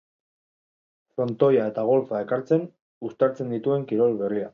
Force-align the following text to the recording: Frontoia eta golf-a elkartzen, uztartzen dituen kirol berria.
Frontoia 1.17 1.67
eta 1.73 1.83
golf-a 1.89 2.21
elkartzen, 2.23 2.65
uztartzen 3.11 3.53
dituen 3.57 3.87
kirol 3.93 4.17
berria. 4.23 4.49